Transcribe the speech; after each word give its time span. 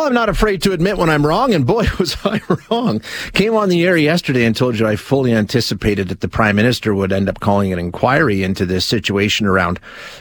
Well, 0.00 0.08
I'm 0.08 0.14
not 0.14 0.30
afraid 0.30 0.62
to 0.62 0.72
admit 0.72 0.96
when 0.96 1.10
I'm 1.10 1.26
wrong, 1.26 1.52
and 1.52 1.66
boy, 1.66 1.84
was 1.98 2.16
I 2.24 2.40
wrong. 2.70 3.02
Came 3.34 3.54
on 3.54 3.68
the 3.68 3.84
air 3.84 3.98
yesterday 3.98 4.46
and 4.46 4.56
told 4.56 4.78
you 4.78 4.86
I 4.86 4.96
fully 4.96 5.34
anticipated 5.34 6.08
that 6.08 6.22
the 6.22 6.28
Prime 6.28 6.56
Minister 6.56 6.94
would 6.94 7.12
end 7.12 7.28
up 7.28 7.40
calling 7.40 7.70
an 7.70 7.78
inquiry 7.78 8.42
into 8.42 8.64
this 8.64 8.86
situation 8.86 9.46
around 9.46 9.78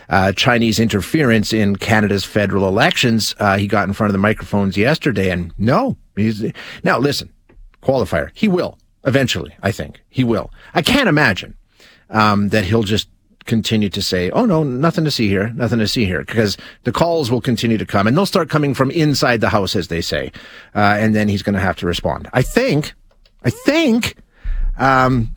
uh, 0.09 0.33
Chinese 0.33 0.81
interference 0.81 1.53
in 1.53 1.77
Canada's 1.77 2.25
federal 2.25 2.67
elections. 2.67 3.33
Uh, 3.39 3.57
he 3.57 3.67
got 3.67 3.87
in 3.87 3.93
front 3.93 4.09
of 4.09 4.11
the 4.11 4.19
microphones 4.19 4.75
yesterday, 4.75 5.29
and 5.29 5.53
no. 5.57 5.95
He's, 6.17 6.43
now, 6.83 6.99
listen, 6.99 7.31
qualifier. 7.81 8.31
He 8.33 8.49
will, 8.49 8.77
eventually, 9.05 9.55
I 9.63 9.71
think. 9.71 10.01
He 10.09 10.25
will. 10.25 10.51
I 10.73 10.81
can't 10.81 11.07
imagine 11.07 11.55
um, 12.09 12.49
that 12.49 12.65
he'll 12.65 12.83
just 12.83 13.07
continue 13.49 13.89
to 13.89 14.01
say, 14.01 14.29
"Oh 14.29 14.45
no, 14.45 14.63
nothing 14.63 15.03
to 15.03 15.11
see 15.11 15.27
here, 15.27 15.51
nothing 15.55 15.79
to 15.79 15.87
see 15.87 16.05
here," 16.05 16.23
because 16.23 16.55
the 16.83 16.91
calls 16.93 17.29
will 17.29 17.41
continue 17.41 17.77
to 17.77 17.85
come, 17.85 18.07
and 18.07 18.15
they'll 18.15 18.25
start 18.25 18.49
coming 18.49 18.73
from 18.73 18.91
inside 18.91 19.41
the 19.41 19.49
house, 19.49 19.75
as 19.75 19.89
they 19.89 19.99
say, 19.99 20.31
uh, 20.75 20.95
and 20.99 21.15
then 21.15 21.27
he's 21.27 21.43
going 21.43 21.55
to 21.55 21.59
have 21.59 21.75
to 21.77 21.87
respond. 21.87 22.29
I 22.31 22.43
think, 22.43 22.93
I 23.43 23.49
think, 23.49 24.15
um, 24.77 25.31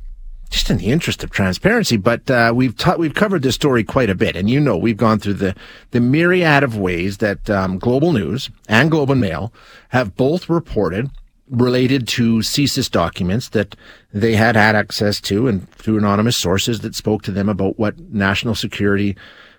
just 0.51 0.69
in 0.71 0.77
the 0.77 0.93
interest 0.93 1.25
of 1.25 1.31
transparency, 1.31 1.97
but 1.97 2.31
uh, 2.31 2.53
we've 2.55 2.77
ta- 2.77 2.97
we've 2.97 3.15
covered 3.15 3.43
this 3.43 3.55
story 3.55 3.83
quite 3.83 4.11
a 4.11 4.15
bit, 4.15 4.37
and 4.37 4.51
you 4.51 4.61
know 4.61 4.77
we've 4.77 4.99
gone 4.99 5.19
through 5.19 5.35
the 5.35 5.57
the 5.91 6.01
myriad 6.01 6.63
of 6.63 6.77
ways 6.77 7.19
that 7.19 7.49
um, 7.49 7.79
Global 7.79 8.13
News 8.13 8.51
and 8.69 8.91
Globe 8.91 9.11
and 9.11 9.21
Mail 9.21 9.53
have 9.89 10.15
both 10.15 10.51
reported 10.51 11.11
related 11.53 12.09
to 12.09 12.39
CSIS 12.39 12.91
documents 12.91 13.51
that 13.51 13.77
they 14.13 14.35
had 14.35 14.57
had 14.57 14.75
access 14.75 15.21
to 15.21 15.47
and 15.47 15.69
through 15.71 15.99
anonymous 15.99 16.37
sources 16.37 16.81
that 16.81 16.95
spoke 16.95 17.23
to 17.23 17.31
them 17.31 17.49
about 17.49 17.79
what 17.79 17.99
national 17.99 18.55
security 18.55 19.17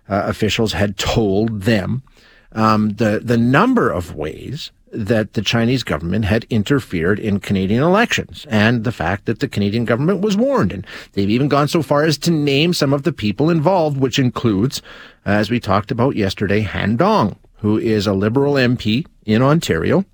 uh, 0.10 0.24
officials 0.26 0.74
had 0.74 0.98
told 0.98 1.62
them. 1.62 2.04
Um, 2.52 2.90
the 2.96 3.20
the 3.24 3.38
number 3.38 3.90
of 3.90 4.16
ways 4.16 4.72
that 4.92 5.34
the 5.34 5.42
Chinese 5.42 5.84
government 5.84 6.26
had 6.26 6.46
interfered 6.52 7.20
in 7.20 7.40
Canadian 7.40 7.82
elections 7.82 8.46
and 8.48 8.84
the 8.84 8.92
fact 8.92 9.26
that 9.26 9.40
the 9.40 9.48
Canadian 9.48 9.86
government 9.86 10.22
was 10.22 10.38
warned. 10.38 10.72
And 10.72 10.86
they've 11.14 11.30
even 11.30 11.48
gone 11.48 11.68
so 11.68 11.82
far 11.82 12.04
as 12.04 12.18
to 12.20 12.32
name 12.32 12.74
some 12.74 12.94
of 12.94 13.02
the 13.02 13.12
people 13.12 13.50
involved, 13.50 13.98
which 13.98 14.20
includes, 14.20 14.84
as 15.26 15.50
we 15.50 15.60
talked 15.60 15.90
about 15.90 16.16
yesterday, 16.16 16.62
Han 16.62 16.96
Dong, 16.96 17.38
who 17.58 17.78
is 17.78 18.06
a 18.06 18.14
Liberal 18.14 18.54
MP 18.54 19.08
in 19.26 19.42
Ontario 19.42 20.06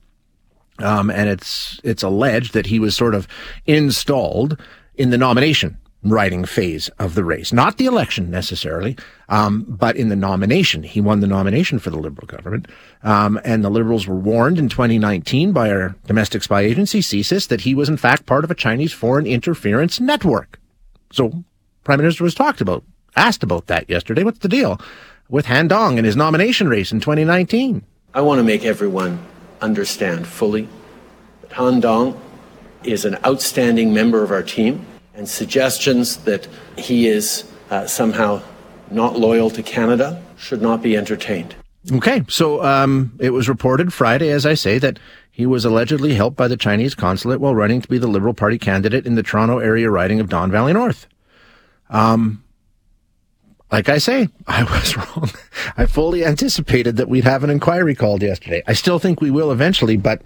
um, 0.80 1.10
and 1.10 1.30
it's 1.30 1.80
it's 1.84 2.04
alleged 2.04 2.54
that 2.54 2.66
he 2.66 2.80
was 2.80 2.96
sort 2.96 3.16
of 3.16 3.28
installed 3.66 4.60
in 4.96 5.10
the 5.10 5.18
nomination 5.18 5.78
riding 6.04 6.46
phase 6.46 6.88
of 7.00 7.16
the 7.16 7.24
race, 7.26 7.52
not 7.52 7.78
the 7.78 7.86
election 7.86 8.32
necessarily, 8.32 8.98
um, 9.28 9.66
but 9.68 9.98
in 9.98 10.08
the 10.10 10.16
nomination. 10.16 10.84
He 10.84 11.02
won 11.02 11.20
the 11.20 11.28
nomination 11.28 11.78
for 11.78 11.90
the 11.90 12.00
Liberal 12.00 12.26
government, 12.26 12.68
um, 13.04 13.40
and 13.44 13.64
the 13.64 13.70
Liberals 13.70 14.08
were 14.08 14.16
warned 14.16 14.58
in 14.58 14.70
2019 14.70 15.52
by 15.52 15.70
our 15.70 15.96
domestic 16.08 16.44
spy 16.44 16.62
agency 16.62 17.02
CSIS 17.02 17.48
that 17.50 17.62
he 17.62 17.76
was 17.76 17.90
in 17.90 17.98
fact 17.98 18.26
part 18.26 18.44
of 18.44 18.52
a 18.52 18.56
Chinese 18.56 18.94
foreign 18.94 19.26
interference 19.26 20.00
network. 20.00 20.60
So, 21.12 21.44
Prime 21.84 22.00
Minister 22.00 22.24
was 22.24 22.36
talked 22.36 22.62
about, 22.62 22.84
asked 23.16 23.44
about 23.44 23.68
that 23.68 23.90
yesterday. 23.90 24.24
What's 24.24 24.40
the 24.40 24.48
deal 24.48 24.80
with 25.28 25.48
Han 25.48 25.68
Dong 25.68 25.98
and 25.98 26.06
his 26.06 26.16
nomination 26.16 26.70
race 26.70 26.92
in 26.92 27.00
2019? 27.00 27.84
I 28.14 28.22
want 28.22 28.40
to 28.40 28.44
make 28.44 28.64
everyone 28.64 29.20
understand 29.62 30.28
fully 30.28 30.68
that 31.42 31.54
Han 31.54 31.80
Dong 31.80 32.20
is 32.84 33.06
an 33.06 33.18
outstanding 33.26 33.94
member 33.94 34.24
of 34.24 34.32
our 34.32 34.44
team, 34.44 34.86
and 35.14 35.28
suggestions 35.28 36.18
that 36.18 36.48
he 36.78 37.08
is 37.08 37.50
uh, 37.70 37.86
somehow 37.86 38.42
not 38.90 39.20
loyal 39.20 39.50
to 39.52 39.62
Canada 39.62 40.24
should 40.38 40.62
not 40.62 40.82
be 40.82 40.96
entertained. 40.96 41.56
Okay, 41.92 42.24
so 42.28 42.64
um, 42.64 43.14
it 43.20 43.32
was 43.32 43.50
reported 43.50 43.94
Friday, 43.94 44.30
as 44.30 44.46
I 44.46 44.54
say, 44.54 44.80
that 44.80 45.00
he 45.32 45.46
was 45.46 45.66
allegedly 45.66 46.14
helped 46.14 46.38
by 46.38 46.48
the 46.48 46.58
Chinese 46.58 46.96
consulate 46.96 47.40
while 47.40 47.56
running 47.56 47.82
to 47.82 47.88
be 47.88 47.98
the 47.98 48.08
Liberal 48.08 48.34
Party 48.34 48.58
candidate 48.58 49.06
in 49.06 49.16
the 49.16 49.24
Toronto 49.24 49.60
area 49.60 49.90
riding 49.90 50.20
of 50.20 50.30
Don 50.30 50.52
Valley 50.52 50.74
North. 50.74 51.08
Um, 51.90 52.44
like 53.72 53.90
I 53.90 53.98
say, 53.98 54.30
I 54.48 54.64
was 54.64 54.98
wrong. 54.98 55.30
I 55.78 55.86
fully 55.86 56.26
anticipated 56.26 56.98
that 56.98 57.10
we'd 57.10 57.24
have 57.24 57.44
an 57.44 57.50
inquiry 57.50 57.96
called 57.96 58.22
yesterday. 58.22 58.64
I 58.68 58.74
still 58.74 59.00
think 59.00 59.22
we 59.22 59.32
will 59.32 59.52
eventually, 59.52 59.98
but 59.98 60.22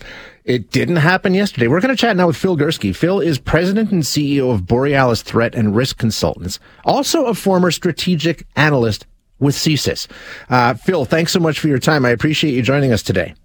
it 0.46 0.72
didn't 0.72 0.98
happen 0.98 1.34
yesterday. 1.34 1.68
We're 1.68 1.81
going 1.81 1.96
to 1.96 2.00
chat 2.00 2.16
now 2.16 2.28
with 2.28 2.38
Phil 2.38 2.58
Gurski. 2.58 2.96
Phil 2.96 3.20
is 3.20 3.38
president 3.38 3.92
and 3.92 4.04
CEO 4.04 4.54
of 4.54 4.66
Borealis 4.66 5.22
Threat 5.22 5.56
and 5.56 5.76
Risk 5.76 5.98
Consultants, 5.98 6.59
also 6.86 7.26
a 7.26 7.34
former 7.34 7.72
strategic 7.72 8.46
analyst 8.56 9.06
with 9.40 9.56
CSIS. 9.56 10.08
Uh, 10.50 10.74
Phil, 10.74 11.06
thanks 11.06 11.31
so 11.31 11.40
much 11.40 11.60
for 11.60 11.68
your 11.68 11.80
time. 11.80 12.06
I 12.06 12.10
appreciate 12.10 12.54
you 12.54 12.62
joining 12.62 12.94
us 12.94 13.04
today. 13.04 13.36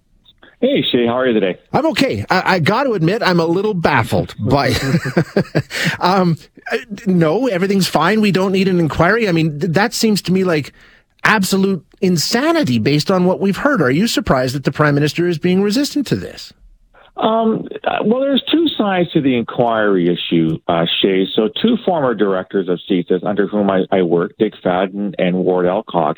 Hey, 0.61 0.81
Shay, 0.81 1.05
how 1.05 1.13
are 1.13 1.27
you 1.27 1.33
today? 1.33 1.57
I'm 1.71 1.85
okay. 1.87 2.25
I, 2.29 2.55
I 2.55 2.59
got 2.59 2.83
to 2.83 2.93
admit, 2.93 3.23
I'm 3.23 3.39
a 3.39 3.45
little 3.45 3.73
baffled 3.73 4.35
by. 4.39 4.73
um, 5.99 6.37
no, 7.05 7.47
everything's 7.47 7.87
fine. 7.87 8.19
We 8.19 8.31
don't 8.31 8.51
need 8.51 8.67
an 8.67 8.79
inquiry. 8.79 9.29
I 9.29 9.31
mean, 9.31 9.59
th- 9.59 9.71
that 9.71 9.93
seems 9.93 10.21
to 10.23 10.33
me 10.33 10.43
like 10.43 10.73
absolute 11.23 11.85
insanity 12.01 12.77
based 12.77 13.09
on 13.09 13.23
what 13.23 13.39
we've 13.39 13.55
heard. 13.55 13.81
Are 13.81 13.91
you 13.91 14.05
surprised 14.05 14.53
that 14.53 14.65
the 14.65 14.71
prime 14.71 14.95
minister 14.95 15.27
is 15.27 15.37
being 15.37 15.61
resistant 15.61 16.07
to 16.07 16.17
this? 16.17 16.51
Um, 17.15 17.67
well, 18.05 18.21
there's 18.21 18.43
two 18.51 18.67
sides 18.77 19.11
to 19.11 19.21
the 19.21 19.37
inquiry 19.37 20.07
issue, 20.07 20.57
uh, 20.67 20.85
Shay. 21.01 21.25
So, 21.35 21.49
two 21.61 21.75
former 21.85 22.15
directors 22.15 22.69
of 22.69 22.79
CSIS, 22.89 23.25
under 23.25 23.45
whom 23.47 23.69
I, 23.69 23.83
I 23.91 24.03
work, 24.03 24.33
Dick 24.39 24.53
Fadden 24.63 25.15
and 25.17 25.37
Ward 25.37 25.65
Elcock, 25.65 26.17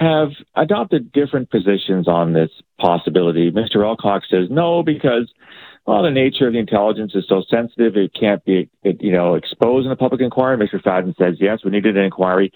have 0.00 0.30
adopted 0.56 1.12
different 1.12 1.50
positions 1.50 2.08
on 2.08 2.32
this 2.32 2.50
possibility. 2.78 3.50
Mr. 3.52 3.76
Elcock 3.76 4.22
says 4.30 4.48
no 4.50 4.82
because 4.82 5.30
well, 5.86 6.02
the 6.02 6.10
nature 6.10 6.46
of 6.46 6.52
the 6.52 6.58
intelligence 6.58 7.12
is 7.14 7.24
so 7.28 7.42
sensitive, 7.50 7.96
it 7.96 8.12
can't 8.18 8.44
be, 8.44 8.68
it, 8.82 9.02
you 9.02 9.12
know, 9.12 9.34
exposed 9.34 9.86
in 9.86 9.92
a 9.92 9.96
public 9.96 10.20
inquiry. 10.20 10.56
Mr. 10.56 10.80
Fadden 10.80 11.16
says, 11.16 11.36
yes, 11.40 11.60
we 11.64 11.70
needed 11.70 11.96
an 11.96 12.04
inquiry. 12.04 12.52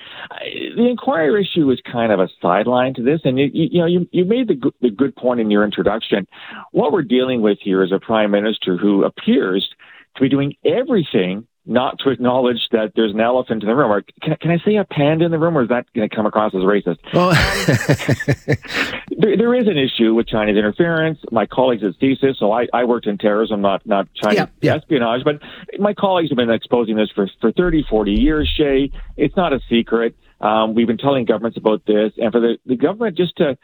The 0.77 0.87
inquiry 0.87 1.43
issue 1.43 1.71
is 1.71 1.81
kind 1.91 2.13
of 2.13 2.21
a 2.21 2.29
sideline 2.41 2.95
to 2.95 3.03
this. 3.03 3.23
And, 3.25 3.39
you, 3.39 3.49
you 3.53 3.81
know, 3.81 3.87
you, 3.87 4.09
you 4.13 4.25
made 4.25 4.49
the, 4.49 4.71
the 4.83 4.91
good 4.91 5.17
point 5.17 5.41
in 5.41 5.51
your 5.51 5.65
introduction. 5.65 6.29
What 6.73 6.93
we're 6.93 7.03
dealing 7.03 7.41
with 7.41 7.59
here 7.63 7.83
is 7.83 7.93
a 7.93 7.99
prime 7.99 8.31
minister 8.31 8.77
who 8.77 9.05
appears 9.05 9.69
to 10.17 10.23
be 10.23 10.29
doing 10.29 10.55
everything 10.65 11.47
not 11.67 11.99
to 12.01 12.11
acknowledge 12.11 12.69
that 12.73 12.93
there's 12.95 13.13
an 13.13 13.21
elephant 13.21 13.63
in 13.63 13.69
the 13.69 13.75
room. 13.75 13.91
Or 13.91 14.03
can, 14.23 14.37
can 14.37 14.51
I 14.51 14.59
say 14.65 14.77
a 14.77 14.85
panda 14.85 15.25
in 15.25 15.31
the 15.31 15.39
room, 15.39 15.57
or 15.57 15.63
is 15.63 15.69
that 15.71 15.87
going 15.95 16.09
to 16.09 16.15
come 16.15 16.27
across 16.27 16.55
as 16.55 16.61
racist? 16.61 16.99
Well, 17.13 17.31
there, 19.19 19.37
there 19.37 19.55
is 19.55 19.67
an 19.67 19.79
issue 19.79 20.15
with 20.15 20.27
Chinese 20.27 20.57
interference. 20.57 21.19
My 21.31 21.47
colleagues 21.47 21.83
at 21.83 21.99
CSIS, 22.01 22.37
so 22.39 22.53
I, 22.53 22.67
I 22.73 22.85
worked 22.85 23.07
in 23.07 23.17
terrorism, 23.17 23.63
not 23.63 23.87
not 23.87 24.09
Chinese 24.15 24.39
yeah, 24.39 24.47
yeah. 24.61 24.75
espionage, 24.77 25.25
but 25.25 25.41
my 25.79 25.95
colleagues 25.95 26.31
have 26.31 26.37
been 26.37 26.51
exposing 26.51 26.97
this 26.97 27.11
for, 27.15 27.29
for 27.41 27.53
30, 27.53 27.85
40 27.89 28.13
years, 28.13 28.53
Shay. 28.57 28.91
It's 29.17 29.37
not 29.37 29.53
a 29.53 29.61
secret. 29.71 30.17
Um, 30.41 30.75
we've 30.75 30.87
been 30.87 30.99
telling 30.99 31.25
governments 31.25 31.57
about 31.57 31.87
this, 31.87 32.13
and 32.19 32.31
for 32.31 32.41
the, 32.41 32.59
the 32.67 32.77
government 32.77 33.17
just 33.17 33.37
to 33.37 33.57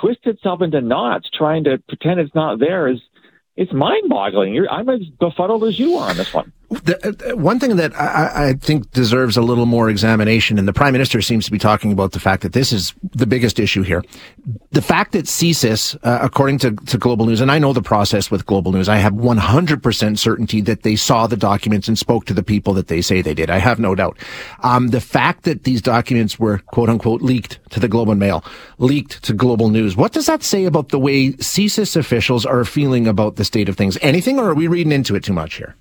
twist 0.00 0.20
itself 0.24 0.60
into 0.62 0.80
knots, 0.80 1.28
trying 1.32 1.64
to 1.64 1.78
pretend 1.88 2.18
it's 2.18 2.34
not 2.34 2.58
there, 2.58 2.88
is 2.88 3.00
it's 3.56 3.72
mind-boggling. 3.72 4.66
I'm 4.68 4.88
as 4.88 5.02
befuddled 5.20 5.62
as 5.64 5.78
you 5.78 5.96
are 5.98 6.10
on 6.10 6.16
this 6.16 6.34
one. 6.34 6.52
The, 6.70 7.30
uh, 7.30 7.36
one 7.36 7.60
thing 7.60 7.76
that 7.76 7.94
I, 7.94 8.48
I, 8.48 8.52
think 8.54 8.90
deserves 8.92 9.36
a 9.36 9.42
little 9.42 9.66
more 9.66 9.90
examination, 9.90 10.58
and 10.58 10.66
the 10.66 10.72
prime 10.72 10.92
minister 10.92 11.20
seems 11.20 11.44
to 11.44 11.50
be 11.50 11.58
talking 11.58 11.92
about 11.92 12.12
the 12.12 12.20
fact 12.20 12.42
that 12.42 12.52
this 12.52 12.72
is 12.72 12.94
the 13.12 13.26
biggest 13.26 13.60
issue 13.60 13.82
here. 13.82 14.02
The 14.72 14.82
fact 14.82 15.12
that 15.12 15.26
CSIS, 15.26 15.96
uh, 16.02 16.18
according 16.22 16.58
to, 16.60 16.72
to 16.72 16.98
Global 16.98 17.26
News, 17.26 17.40
and 17.40 17.50
I 17.50 17.58
know 17.58 17.72
the 17.72 17.82
process 17.82 18.30
with 18.30 18.46
Global 18.46 18.72
News, 18.72 18.88
I 18.88 18.96
have 18.96 19.12
100% 19.12 20.18
certainty 20.18 20.60
that 20.62 20.82
they 20.82 20.96
saw 20.96 21.26
the 21.26 21.36
documents 21.36 21.86
and 21.86 21.98
spoke 21.98 22.24
to 22.26 22.34
the 22.34 22.42
people 22.42 22.72
that 22.74 22.88
they 22.88 23.02
say 23.02 23.20
they 23.20 23.34
did. 23.34 23.50
I 23.50 23.58
have 23.58 23.78
no 23.78 23.94
doubt. 23.94 24.18
Um, 24.62 24.88
the 24.88 25.00
fact 25.00 25.44
that 25.44 25.64
these 25.64 25.82
documents 25.82 26.38
were 26.38 26.58
quote 26.58 26.88
unquote 26.88 27.20
leaked 27.20 27.58
to 27.70 27.80
the 27.80 27.88
Globe 27.88 28.08
and 28.08 28.18
Mail, 28.18 28.42
leaked 28.78 29.22
to 29.24 29.34
Global 29.34 29.68
News, 29.68 29.96
what 29.96 30.12
does 30.12 30.26
that 30.26 30.42
say 30.42 30.64
about 30.64 30.88
the 30.88 30.98
way 30.98 31.32
CSIS 31.32 31.96
officials 31.96 32.46
are 32.46 32.64
feeling 32.64 33.06
about 33.06 33.36
the 33.36 33.44
state 33.44 33.68
of 33.68 33.76
things? 33.76 33.98
Anything, 34.00 34.38
or 34.38 34.50
are 34.50 34.54
we 34.54 34.66
reading 34.66 34.92
into 34.92 35.14
it 35.14 35.24
too 35.24 35.32
much 35.32 35.56
here? 35.56 35.76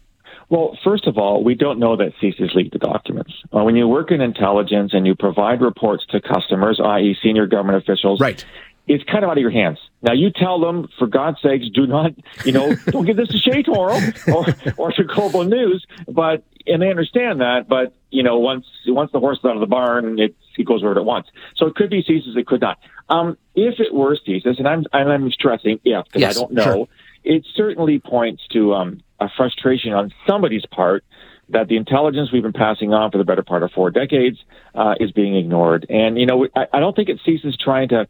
Well, 0.50 0.78
first 0.84 1.08
of 1.08 1.18
all, 1.18 1.44
we 1.44 1.56
don't 1.56 1.80
know 1.80 1.96
that 1.98 2.14
CSIS 2.22 2.54
leaked 2.54 2.74
the 2.74 2.80
documents. 2.80 3.34
Uh, 3.52 3.64
when 3.64 3.76
you 3.76 3.88
work 3.88 4.12
in 4.12 4.22
intelligence 4.22 4.94
and 4.94 5.06
you 5.06 5.16
provide 5.16 5.62
reports 5.62 6.06
to 6.10 6.22
customers, 6.22 6.80
i.e., 6.84 7.18
senior 7.24 7.48
government 7.48 7.78
officials, 7.78 8.20
right. 8.20 8.46
it's 8.88 9.04
kind 9.06 9.24
of 9.24 9.30
out 9.30 9.38
of 9.38 9.42
your 9.42 9.52
hands. 9.52 9.80
Now, 10.02 10.14
you 10.14 10.32
tell 10.32 10.60
them, 10.60 10.90
for 11.00 11.08
God's 11.08 11.42
sakes, 11.42 11.68
do 11.74 11.88
not, 11.88 12.12
you 12.46 12.52
know, 12.52 12.76
don't 12.88 13.06
give 13.06 13.18
this 13.18 13.30
to 13.30 13.38
Shay 13.38 13.64
tomorrow 13.64 14.00
or, 14.28 14.46
or 14.78 14.92
to 14.92 15.04
Global 15.04 15.46
News. 15.46 15.86
But, 16.08 16.44
and 16.68 16.82
they 16.82 16.90
understand 16.90 17.42
that, 17.42 17.68
but, 17.68 17.94
you 18.10 18.24
know, 18.24 18.38
once, 18.40 18.66
once 18.86 19.12
the 19.12 19.20
horse 19.20 19.40
is 19.40 19.46
out 19.46 19.56
of 19.56 19.62
the 19.62 19.68
barn, 19.68 20.20
it, 20.20 20.36
it 20.58 20.66
goes 20.66 20.84
where 20.84 20.94
it 20.94 21.04
wants. 21.04 21.30
So 21.56 21.68
it 21.68 21.76
could 21.76 21.90
be 21.90 22.04
CSIS, 22.04 22.36
it 22.36 22.48
could 22.48 22.62
not. 22.62 22.80
Um, 23.10 23.38
if 23.56 23.80
it 23.80 23.94
were 23.94 24.18
CSIS, 24.18 24.60
and 24.60 24.68
I'm, 24.68 24.86
and 24.94 25.12
I'm 25.12 25.32
stressing 25.32 25.80
if, 25.84 26.06
because 26.06 26.22
yes, 26.22 26.38
I 26.38 26.40
don't 26.42 26.54
know, 26.54 26.64
sure. 26.64 26.88
It 27.24 27.46
certainly 27.56 28.00
points 28.00 28.44
to, 28.52 28.74
um, 28.74 29.02
a 29.20 29.30
frustration 29.38 29.94
on 29.94 30.14
somebody's 30.28 30.66
part 30.66 31.04
that 31.50 31.68
the 31.68 31.78
intelligence 31.78 32.32
we've 32.32 32.44
been 32.44 32.54
passing 32.54 32.94
on 32.94 33.12
for 33.12 33.18
the 33.18 33.24
better 33.24 33.44
part 33.44 33.64
of 33.64 33.72
four 33.72 33.92
decades 33.92 34.38
uh, 34.76 34.96
is 35.00 35.12
being 35.12 35.36
ignored. 35.36 35.86
And, 35.90 36.18
you 36.20 36.26
know, 36.26 36.48
I, 36.56 36.68
I 36.74 36.80
don't 36.80 36.96
think 36.96 37.10
it 37.10 37.20
ceases 37.26 37.56
trying 37.58 37.90
to 37.90 38.08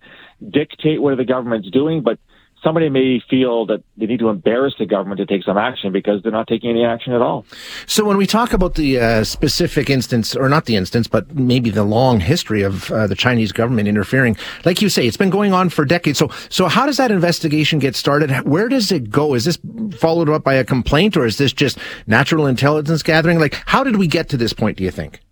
dictate 0.47 1.01
what 1.01 1.17
the 1.17 1.25
government's 1.25 1.69
doing, 1.69 2.01
but 2.01 2.19
somebody 2.63 2.89
may 2.89 3.21
feel 3.29 3.65
that 3.67 3.83
they 3.97 4.05
need 4.05 4.19
to 4.19 4.29
embarrass 4.29 4.73
the 4.79 4.85
government 4.85 5.19
to 5.19 5.25
take 5.25 5.43
some 5.43 5.57
action 5.57 5.91
because 5.91 6.21
they're 6.23 6.31
not 6.31 6.47
taking 6.47 6.69
any 6.69 6.85
action 6.85 7.13
at 7.13 7.21
all. 7.21 7.45
So 7.85 8.05
when 8.05 8.17
we 8.17 8.25
talk 8.25 8.53
about 8.53 8.75
the 8.75 8.99
uh, 8.99 9.23
specific 9.23 9.89
instance, 9.89 10.35
or 10.35 10.49
not 10.49 10.65
the 10.65 10.75
instance, 10.75 11.07
but 11.07 11.35
maybe 11.35 11.69
the 11.69 11.83
long 11.83 12.19
history 12.19 12.61
of 12.61 12.91
uh, 12.91 13.07
the 13.07 13.15
Chinese 13.15 13.51
government 13.51 13.87
interfering, 13.87 14.37
like 14.65 14.81
you 14.81 14.89
say, 14.89 15.07
it's 15.07 15.17
been 15.17 15.29
going 15.29 15.53
on 15.53 15.69
for 15.69 15.85
decades. 15.85 16.19
So, 16.19 16.29
so 16.49 16.67
how 16.67 16.85
does 16.85 16.97
that 16.97 17.11
investigation 17.11 17.79
get 17.79 17.95
started? 17.95 18.31
Where 18.47 18.69
does 18.69 18.91
it 18.91 19.09
go? 19.09 19.33
Is 19.33 19.45
this 19.45 19.57
followed 19.97 20.29
up 20.29 20.43
by 20.43 20.55
a 20.55 20.63
complaint, 20.63 21.17
or 21.17 21.25
is 21.25 21.37
this 21.37 21.53
just 21.53 21.77
natural 22.07 22.45
intelligence 22.47 23.03
gathering? 23.03 23.39
Like, 23.39 23.55
how 23.65 23.83
did 23.83 23.97
we 23.97 24.07
get 24.07 24.29
to 24.29 24.37
this 24.37 24.53
point? 24.53 24.77
Do 24.77 24.83
you 24.83 24.91
think? 24.91 25.22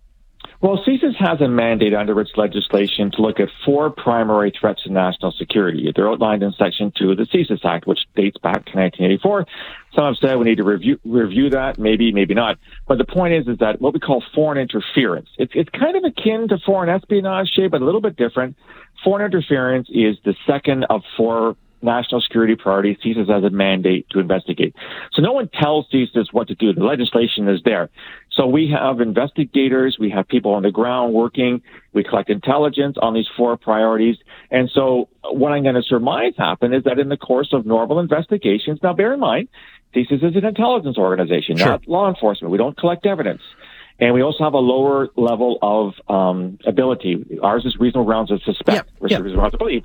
Well, 0.62 0.78
CSIS 0.86 1.16
has 1.18 1.42
a 1.42 1.48
mandate 1.48 1.96
under 1.96 2.22
its 2.22 2.30
legislation 2.38 3.10
to 3.14 3.24
look 3.24 3.40
at 3.40 3.50
four 3.66 3.90
primary 3.90 4.52
threats 4.52 4.84
to 4.84 4.92
national 4.92 5.32
security. 5.32 5.92
They're 5.96 6.08
outlined 6.08 6.44
in 6.44 6.54
Section 6.54 6.94
2 6.96 7.12
of 7.12 7.18
the 7.18 7.24
CSIS 7.24 7.66
Act, 7.66 7.88
which 7.88 7.98
dates 8.16 8.38
back 8.38 8.66
to 8.66 8.78
1984. 8.78 9.48
Some 9.96 10.04
have 10.06 10.18
said 10.22 10.38
we 10.38 10.46
need 10.46 10.58
to 10.58 10.64
review, 10.64 11.00
review 11.04 11.50
that, 11.50 11.80
maybe, 11.80 12.12
maybe 12.12 12.36
not. 12.36 12.60
But 12.88 13.00
the 13.00 13.06
point 13.06 13.34
is, 13.34 13.48
is 13.48 13.58
that 13.58 13.82
what 13.82 13.96
we 13.96 14.00
call 14.00 14.24
foreign 14.36 14.60
interference, 14.60 15.30
it's, 15.40 15.52
it's 15.56 15.70
kind 15.72 15.98
of 15.98 16.04
akin 16.04 16.48
to 16.50 16.60
foreign 16.64 16.90
espionage, 16.90 17.50
but 17.72 17.82
a 17.82 17.86
little 17.86 18.02
bit 18.02 18.16
different. 18.16 18.56
Foreign 19.04 19.26
interference 19.26 19.90
is 19.90 20.18
the 20.24 20.36
second 20.46 20.86
of 20.92 21.02
four 21.18 21.56
national 21.82 22.22
security 22.22 22.56
priority. 22.56 22.98
CSIS 23.04 23.30
has 23.30 23.44
a 23.44 23.50
mandate 23.50 24.08
to 24.12 24.20
investigate. 24.20 24.76
So 25.14 25.22
no 25.22 25.32
one 25.32 25.50
tells 25.50 25.88
CSIS 25.90 26.28
what 26.32 26.48
to 26.50 26.56
do. 26.56 26.74
The 26.74 26.84
legislation 26.84 27.48
is 27.48 27.62
there. 27.64 27.90
So 28.32 28.48
we 28.48 28.70
have 28.70 29.02
investigators, 29.02 29.98
we 30.00 30.10
have 30.12 30.28
people 30.28 30.54
on 30.54 30.64
the 30.64 30.72
ground 30.72 31.14
working, 31.14 31.62
we 31.94 32.04
collect 32.04 32.30
intelligence 32.30 32.98
on 33.02 33.14
these 33.14 33.28
four 33.36 33.58
priorities. 33.58 34.18
And 34.50 34.70
so 34.74 35.10
what 35.24 35.52
I'm 35.52 35.64
going 35.64 35.76
to 35.76 35.84
surmise 35.84 36.34
happen 36.38 36.74
is 36.74 36.84
that 36.86 37.00
in 37.00 37.10
the 37.10 37.18
course 37.18 37.50
of 37.52 37.66
normal 37.66 38.00
investigations, 38.00 38.80
now 38.82 38.94
bear 38.94 39.14
in 39.14 39.20
mind, 39.20 39.50
CSIS 39.96 40.24
is 40.24 40.36
an 40.36 40.46
intelligence 40.46 40.98
organization, 40.98 41.58
sure. 41.58 41.68
not 41.68 41.88
law 41.88 42.08
enforcement. 42.08 42.52
We 42.52 42.58
don't 42.58 42.78
collect 42.78 43.06
evidence. 43.06 43.42
And 44.02 44.16
we 44.16 44.24
also 44.24 44.44
have 44.44 44.54
a 44.54 44.58
lower 44.58 45.10
level 45.16 45.60
of 45.62 45.94
um, 46.10 46.58
ability. 46.66 47.38
Ours 47.44 47.66
is 47.66 47.78
reasonable 47.80 48.06
grounds 48.06 48.32
of 48.32 48.42
suspect, 48.44 48.90
yeah, 49.00 49.08
yeah. 49.08 49.18
reasonable 49.18 49.42
grounds 49.42 49.54
of 49.54 49.60
belief. 49.60 49.84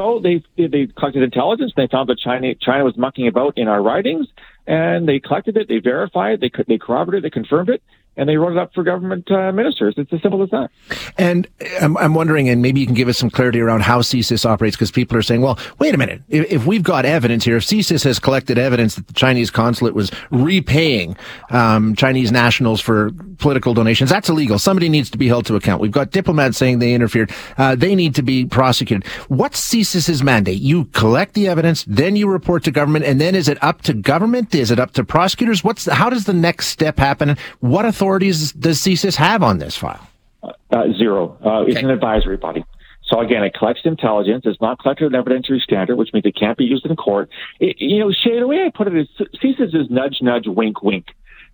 So 0.00 0.18
they 0.18 0.42
they 0.56 0.86
collected 0.86 1.22
intelligence. 1.22 1.74
They 1.76 1.86
found 1.86 2.08
that 2.08 2.18
China 2.18 2.54
China 2.54 2.84
was 2.84 2.96
mucking 2.96 3.28
about 3.28 3.58
in 3.58 3.68
our 3.68 3.82
ridings, 3.82 4.28
and 4.66 5.06
they 5.06 5.20
collected 5.20 5.58
it. 5.58 5.68
They 5.68 5.78
verified. 5.78 6.40
They 6.40 6.50
they 6.66 6.78
corroborated. 6.78 7.22
They 7.22 7.30
confirmed 7.30 7.68
it 7.68 7.82
and 8.16 8.28
they 8.28 8.36
wrote 8.36 8.52
it 8.52 8.58
up 8.58 8.74
for 8.74 8.82
government 8.82 9.30
uh, 9.30 9.52
ministers. 9.52 9.94
It's 9.96 10.12
as 10.12 10.20
simple 10.20 10.42
as 10.42 10.50
that. 10.50 10.70
And 11.16 11.46
I'm, 11.80 11.96
I'm, 11.96 12.14
wondering, 12.14 12.48
and 12.48 12.60
maybe 12.60 12.80
you 12.80 12.86
can 12.86 12.94
give 12.94 13.08
us 13.08 13.16
some 13.16 13.30
clarity 13.30 13.60
around 13.60 13.82
how 13.82 14.00
CSIS 14.00 14.44
operates, 14.44 14.76
because 14.76 14.90
people 14.90 15.16
are 15.16 15.22
saying, 15.22 15.42
well, 15.42 15.58
wait 15.78 15.94
a 15.94 15.98
minute. 15.98 16.22
If, 16.28 16.52
if, 16.52 16.66
we've 16.66 16.82
got 16.82 17.04
evidence 17.04 17.44
here, 17.44 17.56
if 17.56 17.64
CSIS 17.64 18.04
has 18.04 18.18
collected 18.18 18.58
evidence 18.58 18.96
that 18.96 19.06
the 19.06 19.12
Chinese 19.14 19.50
consulate 19.50 19.94
was 19.94 20.10
repaying 20.30 21.16
um, 21.50 21.94
Chinese 21.94 22.32
nationals 22.32 22.80
for 22.80 23.10
political 23.38 23.74
donations, 23.74 24.10
that's 24.10 24.28
illegal. 24.28 24.58
Somebody 24.58 24.88
needs 24.88 25.08
to 25.10 25.18
be 25.18 25.28
held 25.28 25.46
to 25.46 25.56
account. 25.56 25.80
We've 25.80 25.90
got 25.90 26.10
diplomats 26.10 26.58
saying 26.58 26.80
they 26.80 26.94
interfered. 26.94 27.32
Uh, 27.56 27.74
they 27.74 27.94
need 27.94 28.14
to 28.16 28.22
be 28.22 28.44
prosecuted. 28.44 29.06
What's 29.28 29.60
CSIS's 29.70 30.22
mandate? 30.22 30.60
You 30.60 30.86
collect 30.86 31.34
the 31.34 31.48
evidence, 31.48 31.84
then 31.86 32.16
you 32.16 32.28
report 32.28 32.64
to 32.64 32.70
government, 32.70 33.04
and 33.04 33.20
then 33.20 33.34
is 33.34 33.48
it 33.48 33.62
up 33.62 33.82
to 33.82 33.94
government? 33.94 34.54
Is 34.54 34.70
it 34.70 34.78
up 34.78 34.92
to 34.92 35.04
prosecutors? 35.04 35.62
What's 35.62 35.86
how 35.86 36.10
does 36.10 36.24
the 36.24 36.34
next 36.34 36.68
step 36.68 36.98
happen? 36.98 37.36
What 37.60 37.84
authorities 38.00 38.52
does 38.52 38.80
CSIS 38.80 39.14
have 39.16 39.42
on 39.42 39.58
this 39.58 39.76
file? 39.76 40.08
Uh, 40.42 40.84
zero. 40.96 41.36
Uh, 41.44 41.60
okay. 41.60 41.72
It's 41.72 41.82
an 41.82 41.90
advisory 41.90 42.38
body. 42.38 42.64
So 43.04 43.20
again, 43.20 43.42
it 43.42 43.52
collects 43.52 43.82
intelligence. 43.84 44.44
It's 44.46 44.60
not 44.60 44.78
collected 44.78 45.12
an 45.12 45.22
evidentiary 45.22 45.60
standard, 45.60 45.96
which 45.96 46.10
means 46.14 46.24
it 46.24 46.34
can't 46.34 46.56
be 46.56 46.64
used 46.64 46.86
in 46.86 46.96
court. 46.96 47.28
It, 47.58 47.76
you 47.78 47.98
know, 47.98 48.10
Shay, 48.10 48.38
the 48.40 48.46
way 48.46 48.64
I 48.64 48.70
put 48.74 48.86
it 48.86 48.96
is 48.96 49.08
CSIS 49.42 49.74
is 49.74 49.90
nudge, 49.90 50.18
nudge, 50.22 50.44
wink, 50.46 50.82
wink. 50.82 51.06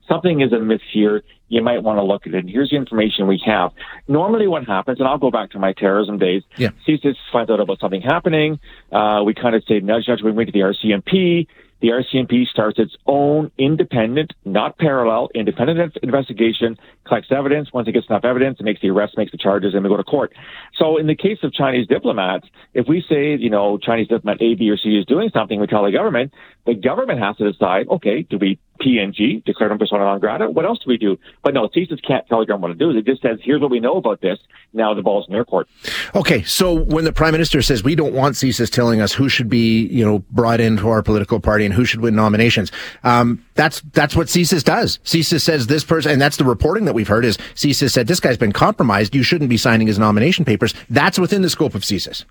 Something 0.07 0.41
is 0.41 0.53
amiss 0.53 0.83
here. 0.93 1.25
You 1.49 1.63
might 1.63 1.83
want 1.83 1.99
to 1.99 2.05
look 2.05 2.29
at 2.29 2.35
it. 2.35 2.39
And 2.39 2.51
here's 2.51 2.71
the 2.71 2.77
information 2.77 3.27
we 3.27 3.43
have. 3.45 3.73
Normally 4.07 4.47
what 4.47 4.65
happens, 4.67 5.01
and 5.01 5.09
I'll 5.09 5.19
go 5.19 5.33
back 5.33 5.51
to 5.53 5.59
my 5.59 5.73
terrorism 5.73 6.19
days, 6.19 6.43
yeah. 6.57 6.69
CSIS 6.87 7.17
finds 7.33 7.51
out 7.51 7.59
about 7.59 7.81
something 7.81 8.03
happening. 8.03 8.61
Uh, 8.93 9.23
we 9.25 9.35
kind 9.35 9.57
of 9.57 9.65
say 9.67 9.81
nudge, 9.81 10.07
nudge, 10.07 10.23
wink, 10.23 10.37
wink 10.37 10.49
to 10.49 10.53
the 10.53 10.61
RCMP 10.61 11.49
the 11.81 11.89
RCMP 11.89 12.47
starts 12.47 12.79
its 12.79 12.95
own 13.07 13.51
independent, 13.59 14.33
not 14.45 14.79
parallel, 14.79 15.29
independent 15.35 15.97
investigation, 16.03 16.79
collects 17.05 17.29
evidence. 17.31 17.73
Once 17.73 17.87
it 17.87 17.93
gets 17.93 18.07
enough 18.09 18.25
evidence, 18.25 18.59
it 18.59 18.65
makes 18.65 18.81
the 18.81 18.91
arrest, 18.91 19.17
makes 19.17 19.33
the 19.33 19.39
charges, 19.39 19.75
and 19.75 19.83
we 19.83 19.91
go 19.91 19.97
to 19.97 20.05
court. 20.05 20.33
So 20.79 20.97
in 20.97 21.07
the 21.07 21.15
case 21.15 21.39
of 21.43 21.53
Chinese 21.53 21.87
diplomats, 21.87 22.47
if 22.75 22.87
we 22.89 23.05
say, 23.09 23.37
you 23.37 23.51
know, 23.51 23.79
Chinese 23.79 24.09
diplomat 24.09 24.41
A, 24.41 24.55
B, 24.55 24.71
or 24.71 24.77
C 24.77 24.97
is 24.97 25.05
doing 25.07 25.31
something, 25.33 25.61
we 25.61 25.67
tell 25.67 25.85
the 25.85 25.93
government, 25.93 26.33
the 26.67 26.75
government 26.75 27.21
has 27.21 27.37
to 27.37 27.51
decide, 27.51 27.89
okay, 27.89 28.23
do 28.23 28.39
we 28.39 28.59
PNG, 28.81 29.43
declare 29.45 29.69
them 29.69 29.79
persona 29.79 30.05
non 30.05 30.21
grata? 30.21 30.51
What 30.51 30.65
else 30.65 30.79
do 30.81 30.85
we 30.89 30.99
do? 30.99 31.19
But 31.43 31.55
no, 31.55 31.69
CSIS 31.69 32.05
can't 32.07 32.27
tell 32.29 32.41
the 32.41 32.47
government 32.47 32.79
what 32.79 32.87
to 32.87 32.93
do. 32.93 32.99
It 32.99 33.07
just 33.07 33.23
says, 33.23 33.39
here's 33.43 33.61
what 33.61 33.71
we 33.71 33.81
know 33.81 33.97
about 33.97 34.21
this. 34.21 34.39
Now 34.73 34.93
the 34.93 35.03
ball's 35.03 35.27
in 35.29 35.33
their 35.33 35.45
court. 35.45 35.69
Okay, 36.15 36.43
so 36.43 36.75
when 36.75 37.05
the 37.05 37.13
prime 37.13 37.33
minister 37.33 37.63
says 37.63 37.83
we 37.83 37.95
don't 37.95 38.13
want 38.13 38.35
CSIS 38.35 38.71
telling 38.71 39.01
us 39.01 39.13
who 39.13 39.29
should 39.29 39.49
be, 39.49 39.87
you 39.87 40.05
know, 40.05 40.19
brought 40.31 40.61
into 40.61 40.89
our 40.89 41.03
political 41.03 41.41
party 41.41 41.65
and 41.65 41.73
who 41.73 41.85
should 41.85 42.01
win 42.01 42.15
nominations, 42.15 42.71
um, 43.05 43.45
that's 43.55 43.81
that's 43.93 44.15
what 44.15 44.27
CSIS 44.27 44.65
does. 44.65 44.99
CSIS 45.05 45.43
says 45.43 45.69
this 45.69 45.85
person, 45.85 46.13
and 46.13 46.21
that's 46.21 46.37
the 46.37 46.45
reporting 46.45 46.85
that 46.85 46.95
we've 46.95 47.09
heard 47.09 47.25
is 47.25 47.39
CSIS 47.55 47.93
said 47.93 48.07
this 48.07 48.21
guy's 48.21 48.37
been 48.37 48.53
compromised. 48.53 49.15
You 49.15 49.23
shouldn't 49.23 49.51
be 49.51 49.57
signing 49.57 49.87
his 49.87 49.99
nomination 49.99 50.45
papers. 50.45 50.75
That's 50.91 51.19
within 51.19 51.43
the 51.43 51.51
scope 51.51 51.75
of 51.75 51.83
CSIS. 51.83 52.25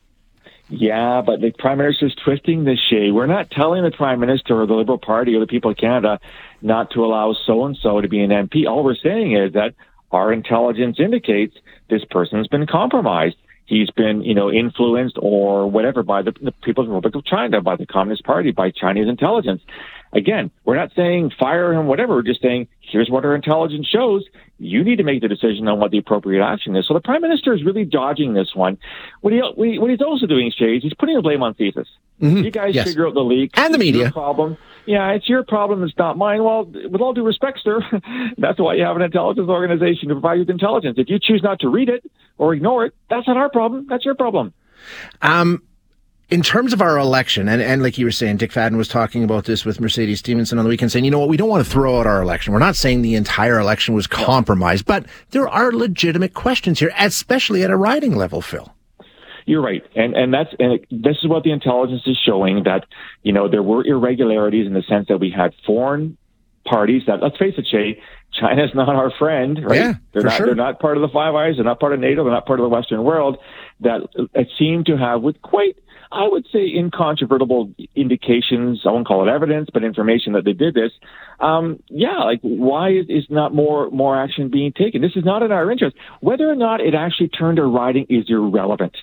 Yeah, 0.68 1.22
but 1.24 1.42
the 1.42 1.52
prime 1.52 1.78
minister 1.78 2.08
is 2.08 2.16
twisting 2.24 2.64
this 2.64 2.80
Shay. 2.90 3.12
We're 3.12 3.28
not 3.28 3.52
telling 3.52 3.84
the 3.84 3.92
prime 3.92 4.20
minister 4.20 4.60
or 4.60 4.66
the 4.66 4.74
Liberal 4.74 4.98
Party 4.98 5.36
or 5.36 5.40
the 5.40 5.48
people 5.48 5.72
of 5.72 5.78
Canada 5.78 6.20
not 6.62 6.92
to 6.92 7.06
allow 7.06 7.36
so 7.46 7.66
and 7.66 7.78
so 7.78 8.02
to 8.02 8.08
be 8.08 8.22
an 8.22 8.32
MP. 8.32 8.68
All 8.68 8.84
we're 8.84 8.96
saying 8.96 9.36
is 9.36 9.54
that 9.54 9.76
our 10.12 10.34
intelligence 10.34 10.98
indicates 11.00 11.56
this 11.90 12.04
person's 12.10 12.48
been 12.48 12.66
compromised. 12.66 13.36
He's 13.68 13.92
been, 13.92 14.24
you 14.24 14.34
know, 14.34 14.52
influenced 14.52 15.18
or 15.20 15.70
whatever 15.70 16.04
by 16.04 16.24
the, 16.24 16.34
the 16.42 16.52
People's 16.52 16.88
Republic 16.88 17.16
of 17.16 17.26
China, 17.26 17.62
by 17.62 17.76
the 17.76 17.86
Communist 17.86 18.24
Party, 18.24 18.52
by 18.52 18.72
Chinese 18.72 19.08
intelligence. 19.08 19.62
Again, 20.16 20.50
we're 20.64 20.78
not 20.78 20.92
saying 20.96 21.32
fire 21.38 21.74
him, 21.74 21.88
whatever. 21.88 22.16
We're 22.16 22.22
just 22.22 22.42
saying 22.42 22.70
here's 22.80 23.10
what 23.10 23.26
our 23.26 23.36
intelligence 23.36 23.86
shows. 23.86 24.24
You 24.58 24.86
need 24.86 24.96
to 24.96 25.04
make 25.04 25.22
the 25.22 25.28
decision 25.28 25.68
on 25.68 25.78
what 25.78 25.92
the 25.92 25.98
appropriate 25.98 26.42
action 26.42 26.74
is. 26.78 26.88
So 26.88 26.94
the 26.94 27.02
prime 27.02 27.22
minister 27.22 27.54
is 27.54 27.66
really 27.66 27.84
dodging 27.84 28.34
this 28.34 28.56
one. 28.56 28.78
What, 29.20 29.34
he, 29.34 29.42
what 29.78 29.90
he's 29.90 30.02
also 30.02 30.26
doing, 30.26 30.54
Shay, 30.58 30.78
is 30.78 30.84
he's 30.84 30.94
putting 30.94 31.16
the 31.16 31.22
blame 31.22 31.44
on 31.44 31.54
CSIS. 31.56 31.86
Mm-hmm. 32.22 32.38
You 32.38 32.52
guys 32.52 32.74
yes. 32.74 32.88
figure 32.88 33.06
out 33.06 33.14
the 33.14 33.24
leak 33.26 33.52
and 33.58 33.74
the 33.74 33.78
media 33.78 34.10
problem. 34.10 34.58
Yeah, 34.86 35.12
it's 35.12 35.28
your 35.28 35.44
problem. 35.44 35.84
It's 35.84 35.98
not 35.98 36.18
mine. 36.18 36.42
Well, 36.42 36.64
with 36.64 37.02
all 37.02 37.14
due 37.14 37.24
respect, 37.24 37.60
sir, 37.62 37.82
that's 38.38 38.58
why 38.58 38.76
you 38.76 38.84
have 38.84 38.96
an 38.96 39.02
intelligence 39.02 39.50
organization 39.50 40.08
to 40.08 40.16
provide 40.16 40.36
you 40.36 40.40
with 40.42 40.50
intelligence. 40.50 40.98
If 40.98 41.10
you 41.10 41.20
choose 41.20 41.42
not 41.44 41.60
to 41.60 41.70
read 41.70 41.90
it 41.90 42.10
or 42.38 42.54
ignore 42.54 42.86
it, 42.86 42.94
that's 43.10 43.28
not 43.28 43.36
our 43.36 43.50
problem. 43.50 43.88
That's 43.90 44.06
your 44.06 44.16
problem. 44.16 44.54
Um, 45.22 45.64
in 46.30 46.42
terms 46.42 46.74
of 46.74 46.82
our 46.82 46.98
election, 46.98 47.48
and, 47.48 47.62
and 47.62 47.84
like 47.84 47.98
you 47.98 48.06
were 48.06 48.12
saying, 48.12 48.38
Dick 48.38 48.52
Fadden 48.52 48.78
was 48.78 48.88
talking 48.88 49.24
about 49.24 49.46
this 49.46 49.64
with 49.64 49.80
Mercedes 49.80 50.20
Stephenson 50.20 50.58
on 50.58 50.66
the 50.66 50.70
weekend, 50.70 50.92
saying, 50.92 51.06
you 51.06 51.12
know 51.12 51.20
what, 51.20 51.30
we 51.30 51.38
don't 51.38 51.50
want 51.50 51.64
to 51.64 51.70
throw 51.70 52.00
out 52.00 52.08
our 52.08 52.22
election. 52.22 52.52
We're 52.52 52.60
not 52.60 52.76
saying 52.76 53.02
the 53.02 53.16
entire 53.16 53.60
election 53.60 53.94
was 53.94 54.08
compromised, 54.08 54.86
but 54.86 55.06
there 55.32 55.48
are 55.48 55.72
legitimate 55.72 56.34
questions 56.34 56.80
here, 56.80 56.92
especially 56.98 57.64
at 57.64 57.70
a 57.70 57.78
riding 57.78 58.16
level, 58.16 58.42
Phil. 58.42 58.72
You're 59.48 59.62
right, 59.62 59.84
and 59.96 60.16
and 60.16 60.34
that's 60.34 60.50
and 60.58 60.74
it, 60.74 60.86
this 60.90 61.18
is 61.22 61.30
what 61.30 61.44
the 61.44 61.52
intelligence 61.52 62.02
is 62.08 62.18
showing 62.26 62.64
that 62.64 62.86
you 63.22 63.32
know 63.32 63.48
there 63.48 63.62
were 63.62 63.86
irregularities 63.86 64.66
in 64.66 64.74
the 64.74 64.82
sense 64.90 65.08
that 65.10 65.20
we 65.20 65.30
had 65.30 65.54
foreign 65.68 66.18
parties 66.66 67.04
that 67.06 67.22
let's 67.22 67.38
face 67.38 67.54
it, 67.56 67.68
Shay, 67.70 68.02
China's 68.34 68.72
not 68.76 68.90
our 68.90 69.12
friend, 69.12 69.60
right? 69.64 69.80
Yeah, 69.80 69.94
they're 70.14 70.24
not 70.24 70.34
sure. 70.34 70.48
they're 70.48 70.56
not 70.56 70.80
part 70.80 70.98
of 70.98 71.02
the 71.02 71.10
Five 71.10 71.36
Eyes, 71.36 71.58
they're 71.58 71.64
not 71.64 71.80
part 71.80 71.94
of 71.94 72.00
NATO, 72.00 72.24
they're 72.24 72.34
not 72.34 72.48
part 72.48 72.60
of 72.60 72.64
the 72.64 72.70
Western 72.70 73.04
world. 73.04 73.38
That 73.82 74.02
it 74.34 74.48
seemed 74.58 74.88
to 74.88 74.98
have 74.98 75.22
with 75.22 75.40
quite 75.44 75.78
I 76.16 76.28
would 76.30 76.48
say 76.52 76.74
incontrovertible 76.74 77.72
indications. 77.94 78.82
I 78.86 78.92
won't 78.92 79.06
call 79.06 79.28
it 79.28 79.32
evidence, 79.32 79.70
but 79.74 79.84
information 79.84 80.34
that 80.34 80.46
they 80.46 80.54
did 80.54 80.74
this. 80.74 80.92
Um, 81.42 81.84
yeah, 81.90 82.20
like 82.20 82.40
why 82.42 82.92
is, 82.92 83.06
is 83.10 83.26
not 83.30 83.54
more 83.54 83.90
more 83.92 84.18
action 84.18 84.50
being 84.50 84.72
taken? 84.72 85.02
This 85.02 85.16
is 85.16 85.26
not 85.26 85.44
in 85.44 85.52
our 85.52 85.70
interest. 85.70 85.98
Whether 86.22 86.50
or 86.50 86.56
not 86.56 86.80
it 86.80 86.96
actually 86.96 87.28
turned 87.28 87.60
a 87.60 87.64
riding 87.64 88.06
is 88.10 88.26
irrelevant. 88.30 88.96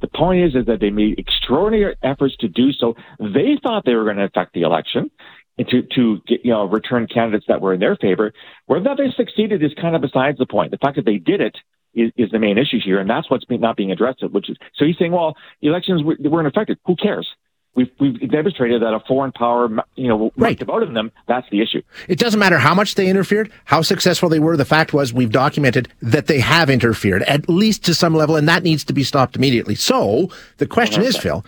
The 0.00 0.08
point 0.08 0.44
is, 0.44 0.54
is 0.54 0.66
that 0.66 0.80
they 0.80 0.90
made 0.90 1.18
extraordinary 1.18 1.96
efforts 2.02 2.36
to 2.38 2.48
do 2.48 2.72
so. 2.72 2.96
They 3.18 3.58
thought 3.62 3.84
they 3.86 3.94
were 3.94 4.04
going 4.04 4.18
to 4.18 4.24
affect 4.24 4.52
the 4.52 4.62
election 4.62 5.10
to, 5.58 5.82
to 5.94 6.20
get, 6.26 6.44
you 6.44 6.50
know, 6.50 6.64
return 6.64 7.06
candidates 7.06 7.46
that 7.48 7.62
were 7.62 7.72
in 7.72 7.80
their 7.80 7.96
favor. 7.96 8.32
Whether 8.66 8.94
they 8.96 9.10
succeeded 9.16 9.62
is 9.62 9.72
kind 9.80 9.96
of 9.96 10.02
besides 10.02 10.36
the 10.36 10.46
point. 10.46 10.70
The 10.70 10.78
fact 10.78 10.96
that 10.96 11.06
they 11.06 11.16
did 11.16 11.40
it 11.40 11.56
is, 11.96 12.12
is 12.16 12.30
the 12.30 12.38
main 12.38 12.58
issue 12.58 12.78
here, 12.84 13.00
and 13.00 13.10
that's 13.10 13.28
what's 13.28 13.44
not 13.50 13.76
being 13.76 13.90
addressed. 13.90 14.22
Which 14.30 14.48
is 14.48 14.56
so 14.74 14.84
he's 14.84 14.96
saying, 14.98 15.12
well, 15.12 15.36
elections 15.62 16.02
weren't 16.04 16.46
affected. 16.46 16.78
Who 16.86 16.94
cares? 16.94 17.26
We've, 17.74 17.90
we've 18.00 18.30
demonstrated 18.30 18.80
that 18.80 18.94
a 18.94 19.00
foreign 19.00 19.32
power, 19.32 19.68
you 19.96 20.08
know, 20.08 20.32
right 20.36 20.58
in 20.58 20.94
them. 20.94 21.12
That's 21.28 21.46
the 21.50 21.60
issue. 21.60 21.82
It 22.08 22.18
doesn't 22.18 22.40
matter 22.40 22.58
how 22.58 22.74
much 22.74 22.94
they 22.94 23.06
interfered, 23.06 23.52
how 23.66 23.82
successful 23.82 24.30
they 24.30 24.38
were. 24.38 24.56
The 24.56 24.64
fact 24.64 24.94
was, 24.94 25.12
we've 25.12 25.30
documented 25.30 25.92
that 26.00 26.26
they 26.26 26.40
have 26.40 26.70
interfered, 26.70 27.22
at 27.24 27.50
least 27.50 27.84
to 27.84 27.94
some 27.94 28.14
level, 28.14 28.34
and 28.34 28.48
that 28.48 28.62
needs 28.62 28.82
to 28.84 28.94
be 28.94 29.04
stopped 29.04 29.36
immediately. 29.36 29.74
So 29.74 30.30
the 30.56 30.66
question 30.66 31.02
is, 31.02 31.18
Phil, 31.18 31.44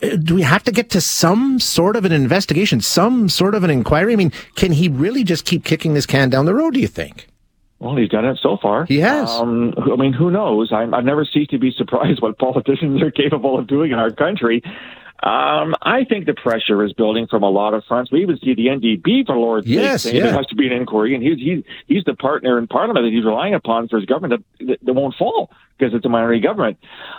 do 0.00 0.34
we 0.34 0.42
have 0.42 0.64
to 0.64 0.72
get 0.72 0.88
to 0.90 1.00
some 1.02 1.60
sort 1.60 1.96
of 1.96 2.06
an 2.06 2.12
investigation, 2.12 2.80
some 2.80 3.28
sort 3.28 3.54
of 3.54 3.64
an 3.64 3.70
inquiry? 3.70 4.14
I 4.14 4.16
mean, 4.16 4.32
can 4.54 4.72
he 4.72 4.88
really 4.88 5.24
just 5.24 5.44
keep 5.44 5.62
kicking 5.62 5.92
this 5.92 6.06
can 6.06 6.30
down 6.30 6.46
the 6.46 6.54
road? 6.54 6.72
Do 6.72 6.80
you 6.80 6.88
think? 6.88 7.28
Well, 7.78 7.96
he's 7.96 8.08
done 8.08 8.24
it 8.24 8.38
so 8.42 8.56
far. 8.60 8.86
He 8.86 8.98
has. 8.98 9.30
Um, 9.30 9.72
I 9.76 9.96
mean, 9.96 10.12
who 10.12 10.30
knows? 10.30 10.72
i 10.72 10.80
have 10.80 11.04
never 11.04 11.24
ceased 11.24 11.50
to 11.50 11.58
be 11.58 11.70
surprised 11.70 12.20
what 12.22 12.38
politicians 12.38 13.00
are 13.02 13.10
capable 13.10 13.58
of 13.58 13.66
doing 13.66 13.92
in 13.92 13.98
our 13.98 14.10
country. 14.10 14.62
Um, 15.20 15.74
I 15.82 16.04
think 16.08 16.26
the 16.26 16.34
pressure 16.34 16.84
is 16.84 16.92
building 16.92 17.26
from 17.26 17.42
a 17.42 17.50
lot 17.50 17.74
of 17.74 17.82
fronts. 17.88 18.12
We 18.12 18.22
even 18.22 18.38
see 18.38 18.54
the 18.54 18.66
NDP, 18.66 19.26
for 19.26 19.36
Lord's 19.36 19.66
yes, 19.66 20.02
sake, 20.02 20.12
saying 20.12 20.24
yeah. 20.24 20.30
there 20.30 20.38
has 20.38 20.46
to 20.46 20.54
be 20.54 20.68
an 20.68 20.72
inquiry, 20.72 21.14
and 21.14 21.24
he's 21.24 21.38
he's 21.38 21.64
he's 21.88 22.04
the 22.04 22.14
partner 22.14 22.56
in 22.56 22.68
Parliament 22.68 23.04
that 23.04 23.12
he's 23.12 23.24
relying 23.24 23.54
upon 23.54 23.88
for 23.88 23.98
his 23.98 24.06
government 24.06 24.44
that, 24.60 24.66
that, 24.66 24.78
that 24.84 24.92
won't 24.92 25.16
fall 25.16 25.50
because 25.76 25.92
it's 25.92 26.06
a 26.06 26.08
minority 26.08 26.40
government. 26.40 26.78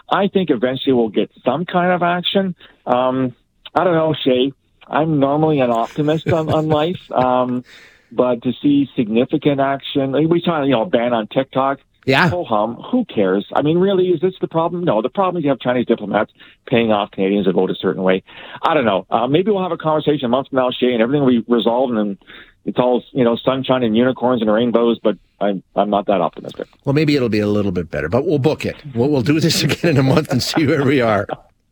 I 0.10 0.30
think 0.30 0.50
eventually 0.50 0.94
we'll 0.94 1.10
get 1.10 1.30
some 1.44 1.66
kind 1.66 1.92
of 1.92 2.01
action. 2.01 2.56
Um, 2.86 3.36
I 3.75 3.84
don't 3.84 3.96
know, 3.96 4.13
Shay. 4.13 4.54
I'm 4.88 5.20
normally 5.20 5.60
an 5.60 5.70
optimist 5.70 6.28
on, 6.30 6.50
on 6.51 6.68
life, 6.70 7.12
um, 7.12 7.63
but 8.12 8.42
to 8.44 8.51
see 8.62 8.89
significant 8.96 9.60
action, 9.60 10.12
we 10.30 10.42
saw 10.42 10.63
you 10.63 10.72
know 10.72 10.84
a 10.84 10.89
ban 10.89 11.13
on 11.13 11.28
TikTok. 11.28 11.80
Yeah. 12.06 12.30
Ho 12.30 12.44
hum. 12.44 12.75
Who 12.92 13.06
cares? 13.06 13.46
I 13.54 13.62
mean, 13.62 13.78
really, 13.78 14.08
is 14.08 14.22
this 14.22 14.34
the 14.42 14.48
problem? 14.48 14.84
No. 14.84 15.01
The 15.01 15.10
problem 15.10 15.38
is 15.38 15.44
you 15.44 15.50
have 15.50 15.60
Chinese 15.60 15.86
diplomats 15.86 16.32
paying 16.66 16.92
off 16.92 17.12
Canadians 17.12 17.46
to 17.46 17.51
vote 17.51 17.70
a 17.70 17.75
certain 17.75 18.01
way. 18.01 18.24
I 18.63 18.74
don't 18.74 18.86
know. 18.86 19.06
Uh, 19.10 19.28
maybe 19.28 19.51
we'll 19.51 19.62
have 19.62 19.74
a 19.74 19.78
conversation 19.78 20.25
a 20.25 20.30
month 20.30 20.48
from 20.48 20.58
now, 20.58 20.72
Shay, 20.72 20.94
and 20.94 21.01
everything 21.01 21.24
will 21.24 21.42
be 21.42 21.46
resolved 21.48 21.94
and 21.94 22.18
it's 22.66 22.78
all 22.78 23.04
you 23.12 23.24
know 23.24 23.36
sunshine 23.36 23.84
and 23.84 23.96
unicorns 23.96 24.42
and 24.42 24.51
rainbows. 24.51 25.00
But 25.00 25.18
I'm 25.39 25.63
I'm 25.75 25.89
not 25.89 26.06
that 26.08 26.22
optimistic. 26.22 26.68
Well, 26.86 26.94
maybe 26.94 27.16
it'll 27.16 27.30
be 27.30 27.39
a 27.39 27.48
little 27.48 27.72
bit 27.72 27.89
better, 27.89 28.10
but 28.10 28.25
we'll 28.25 28.39
book 28.39 28.66
it. 28.66 28.75
We'll, 28.94 29.10
we'll 29.10 29.22
do 29.22 29.39
this 29.39 29.63
again 29.68 29.92
in 29.92 29.98
a 29.98 30.04
month 30.04 30.32
and 30.32 30.42
see 30.42 30.66
where 30.66 30.84
we 30.84 31.01
are. 31.01 31.28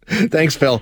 Thanks, 0.08 0.56
Phil. 0.56 0.82